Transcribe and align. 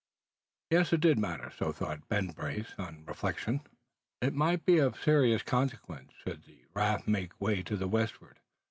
Yes, 0.71 0.91
it 0.93 0.99
did 1.01 1.19
matter. 1.19 1.51
So 1.55 1.71
thought 1.71 2.09
Ben 2.09 2.29
Brace, 2.29 2.73
on 2.79 3.05
reflection. 3.05 3.61
It 4.19 4.33
might 4.33 4.65
be 4.65 4.79
of 4.79 4.99
serious 4.99 5.43
consequence, 5.43 6.13
should 6.23 6.45
the 6.45 6.65
raft 6.73 7.07
make 7.07 7.39
way 7.39 7.61
to 7.61 7.77
the 7.77 7.87
westward. 7.87 8.39